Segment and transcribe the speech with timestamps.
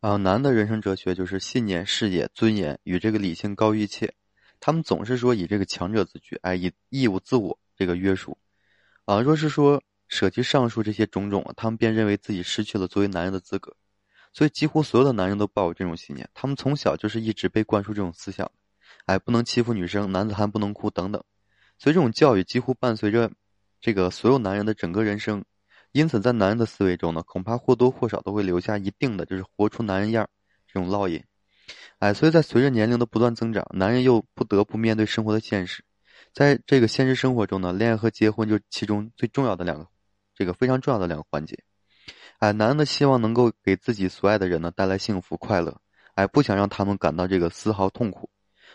[0.00, 4.14] 啊，男的人生哲学就是信念、事业、尊严与这个理性高于一切。
[4.60, 8.38] 他们总是说以这个强者自居，哎，以义务自我这个约束。
[9.06, 13.74] 啊，若是说舍弃上述这些种种，他们便认为自己失去了作为男人的资格。
[14.32, 16.28] 所以，几乎所有的男人都抱有这种信念。
[16.32, 18.48] 他们从小就是一直被灌输这种思想，
[19.06, 21.20] 哎，不能欺负女生，男子汉不能哭等等。
[21.76, 23.32] 所以，这种教育几乎伴随着
[23.80, 25.44] 这个所有男人的整个人生。
[25.98, 30.28] 因此，在男人的思维中呢，恐怕或多或少都会留下一定的就是活出男人样
[30.72, 31.20] 这种烙印。
[31.98, 35.82] 哎，所以在随着年龄的不断增长，男人又不得不面对生活的现实。
[36.32, 39.88] 在这个现实生活中呢，恋爱和结婚就是其中最重要的两个，
[40.36, 41.58] 这个非常重要的两个环节。
[42.38, 45.80] 哎，男人的希望能够给自己所爱的人呢带来幸福快乐，
[46.14, 48.30] 哎，不想让他们感到这个丝毫痛苦。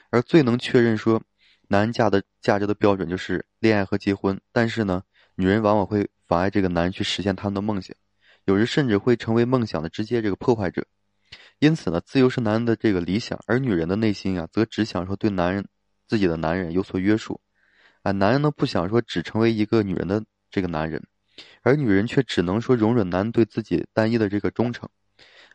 [0.10, 1.22] 而最能确认说，
[1.70, 4.38] 男人价的价值的标准就是恋爱和结婚。
[4.52, 5.04] 但是呢，
[5.36, 6.10] 女人往往会。
[6.28, 7.96] 妨碍这个男人去实现他们的梦想，
[8.46, 10.86] 有时甚至会成为梦想的直接这个破坏者。
[11.60, 15.66] 因此呢，自由是男人的这个理想，而女人的内心啊，则只想说对男人
[16.08, 17.40] 自己的男人有所约束。
[18.02, 21.02] 啊，男人呢不想说只成为一个女人的这个男人，
[21.62, 24.90] 而女人却只能说容忍男人对自己单一的这个忠诚。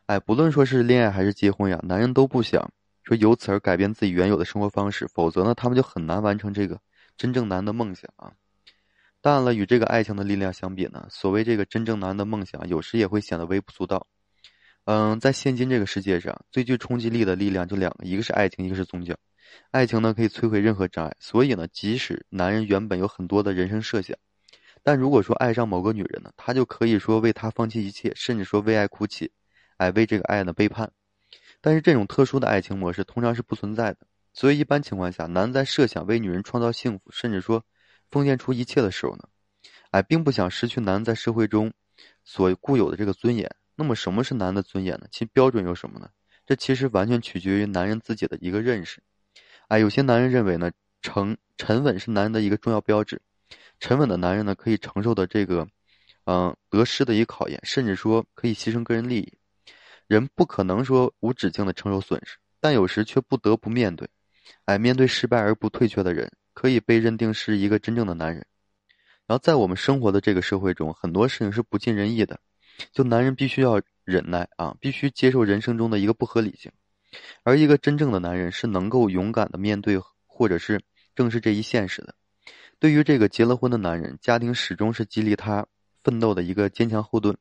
[0.06, 2.72] 哎，不论说是恋爱还是结婚呀，男人都不想
[3.04, 6.80] 说由此而改变自己原有的生活方式，否则呢，他们就很难完成这个
[7.16, 8.32] 真正男的梦想啊。
[9.28, 14.06] 当然了，与这个爱情的力量相比呢，所谓这个真正男人的梦想，有时也会显得微不足道。
[14.86, 19.14] 嗯，在现今这个世界上，最具冲击力的力量就两个，一个是爱情，一个是宗教。
[19.70, 24.16] 爱情呢，可以摧毁任何障碍，所以呢，即使男人原本有很多的人生设想，
[24.82, 29.30] 但如果说爱上某个女人呢，他就可以说为她放弃一切，甚至说为爱哭泣，
[29.76, 30.90] 哎，为这个爱呢背叛。
[31.60, 33.98] 但是这种特殊的爱情模式通常是不存在的，
[34.32, 37.62] 所以一般情况下，男在设想为女人创造幸福，甚至说。
[38.10, 39.24] 奉献出一切的时候呢，
[39.90, 41.72] 哎，并不想失去男人在社会中
[42.24, 43.50] 所固有的这个尊严。
[43.74, 45.06] 那么，什么是男人的尊严呢？
[45.10, 46.10] 其标准有什么呢？
[46.44, 49.02] 这其实完全取决于男人自己的一个认识。
[49.68, 50.70] 哎，有些男人认为呢，
[51.00, 53.20] 沉沉稳是男人的一个重要标志。
[53.78, 55.68] 沉稳的男人呢，可以承受的这个，
[56.24, 59.32] 嗯，得失的一个考验，甚至说可以牺牲个人利益。
[60.06, 64.08] 人不可能说无止境的承受损失，但有时却不得不面对。
[64.64, 66.32] 哎，面对失败而不退却的人。
[66.58, 68.44] 可以被认定是一个真正的男人，
[69.28, 72.40] 然后在我们生活的这个社会中，很多事情是不尽人意的，
[72.90, 76.72] 就男人必须要忍耐啊，必须接受人生中的一个不合理性，
[77.44, 80.82] 而一个真正的男人是能够勇敢的面对或者是
[81.14, 82.12] 正视这一现实的。
[82.80, 85.64] 对于这个结了婚的男人，家庭始终是激励他
[86.02, 87.36] 奋斗的一个坚强后盾，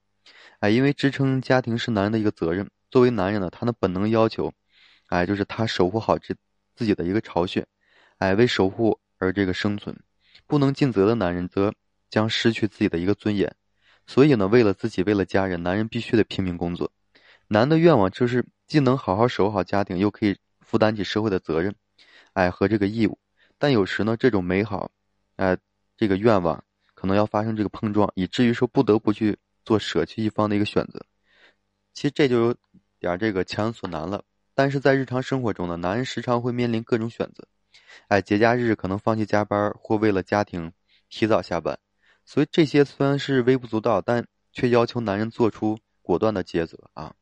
[0.59, 2.69] 哎，因为支撑家庭是男人的一个责任。
[2.91, 4.53] 作为男人呢，他的本能要求，
[5.07, 6.35] 哎，就是他守护好这
[6.75, 7.65] 自己的一个巢穴，
[8.19, 8.99] 哎，为守护。
[9.17, 9.97] 而这个生存
[10.45, 11.73] 不能尽责的男人，则
[12.09, 13.55] 将失去自己的一个尊严。
[14.05, 16.91] 所以呢，为了自己，为了家人，男人必须得拼命工作。
[17.47, 21.75] 男的愿望就是既能好好守好家庭，又可以负担起社会的责任，
[22.33, 23.17] 哎和这个义务。
[23.57, 24.91] 但有时呢，这种美好，
[25.35, 25.57] 哎，
[25.97, 26.63] 这个愿望
[26.93, 31.05] 可能要发生这个碰撞，以至于说不得不去做舍弃一方的一个选择。
[31.93, 32.55] 其实这就有
[32.99, 34.23] 点这个强人所难了。
[34.53, 37.47] 但是在日常生活中呢，男人时常会面临各种选择。
[38.07, 40.71] 哎，节假日可能放弃加班，或为了家庭
[41.09, 41.77] 提早下班，
[42.25, 47.13] 所以这些虽然是微不足道，但却要求男人做出果断的抉择啊。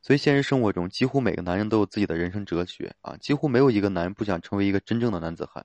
[0.00, 5.64] 所以现实生活中，几乎每个男人都有自己的人生哲学啊，几乎没有一个男人不想成为一个真正的男子汉。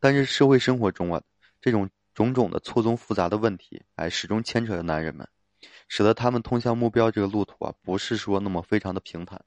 [0.00, 1.22] 但是社会生活中啊，
[1.60, 5.28] 这种种种的错综复杂的问题，哎，始终牵扯着男人们，
[5.88, 9.44] 使得他们通向目标这个路途啊，不是说那么非常的平坦。